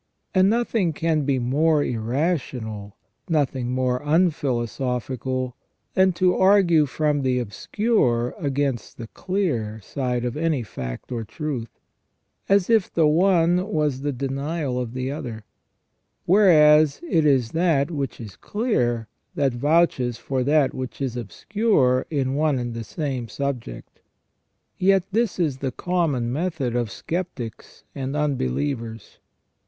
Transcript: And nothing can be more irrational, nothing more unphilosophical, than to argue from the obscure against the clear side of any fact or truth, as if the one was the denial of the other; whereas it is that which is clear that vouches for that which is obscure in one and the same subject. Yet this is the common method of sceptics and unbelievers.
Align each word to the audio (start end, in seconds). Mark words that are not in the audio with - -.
And 0.33 0.49
nothing 0.49 0.93
can 0.93 1.25
be 1.25 1.37
more 1.37 1.83
irrational, 1.83 2.97
nothing 3.29 3.69
more 3.71 3.99
unphilosophical, 4.01 5.55
than 5.93 6.11
to 6.13 6.35
argue 6.35 6.87
from 6.87 7.21
the 7.21 7.37
obscure 7.37 8.33
against 8.39 8.97
the 8.97 9.05
clear 9.09 9.79
side 9.81 10.25
of 10.25 10.35
any 10.35 10.63
fact 10.63 11.11
or 11.11 11.23
truth, 11.23 11.69
as 12.49 12.67
if 12.67 12.91
the 12.91 13.05
one 13.05 13.71
was 13.71 14.01
the 14.01 14.11
denial 14.11 14.79
of 14.79 14.95
the 14.95 15.11
other; 15.11 15.43
whereas 16.25 16.99
it 17.07 17.23
is 17.23 17.51
that 17.51 17.91
which 17.91 18.19
is 18.19 18.35
clear 18.35 19.07
that 19.35 19.53
vouches 19.53 20.17
for 20.17 20.43
that 20.43 20.73
which 20.73 20.99
is 20.99 21.15
obscure 21.15 22.07
in 22.09 22.33
one 22.33 22.57
and 22.57 22.73
the 22.73 22.83
same 22.83 23.27
subject. 23.29 24.01
Yet 24.79 25.03
this 25.11 25.37
is 25.37 25.59
the 25.59 25.71
common 25.71 26.33
method 26.33 26.75
of 26.75 26.89
sceptics 26.89 27.83
and 27.93 28.15
unbelievers. 28.15 29.19